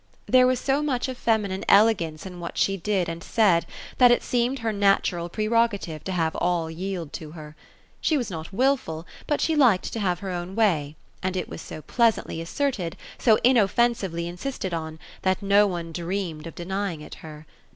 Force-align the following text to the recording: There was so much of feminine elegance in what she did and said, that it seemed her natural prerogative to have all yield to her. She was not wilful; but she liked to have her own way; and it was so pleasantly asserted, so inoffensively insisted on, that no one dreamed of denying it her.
There 0.25 0.47
was 0.47 0.59
so 0.59 0.81
much 0.81 1.07
of 1.07 1.15
feminine 1.15 1.63
elegance 1.69 2.25
in 2.25 2.39
what 2.39 2.57
she 2.57 2.75
did 2.75 3.07
and 3.07 3.23
said, 3.23 3.67
that 3.99 4.09
it 4.09 4.23
seemed 4.23 4.57
her 4.57 4.73
natural 4.73 5.29
prerogative 5.29 6.03
to 6.05 6.11
have 6.11 6.35
all 6.37 6.71
yield 6.71 7.13
to 7.13 7.29
her. 7.33 7.55
She 8.01 8.17
was 8.17 8.31
not 8.31 8.51
wilful; 8.51 9.05
but 9.27 9.41
she 9.41 9.55
liked 9.55 9.93
to 9.93 9.99
have 9.99 10.21
her 10.21 10.31
own 10.31 10.55
way; 10.55 10.95
and 11.21 11.37
it 11.37 11.47
was 11.47 11.61
so 11.61 11.83
pleasantly 11.83 12.41
asserted, 12.41 12.97
so 13.19 13.37
inoffensively 13.43 14.27
insisted 14.27 14.73
on, 14.73 14.97
that 15.21 15.43
no 15.43 15.67
one 15.67 15.91
dreamed 15.91 16.47
of 16.47 16.55
denying 16.55 17.01
it 17.01 17.13
her. 17.21 17.45